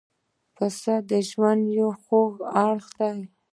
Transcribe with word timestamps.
پسه 0.55 0.93
د 1.09 1.11
ژوند 1.29 1.63
یو 1.77 1.89
خوږ 2.01 2.33
اړخ 2.65 2.85
دی. 2.99 3.19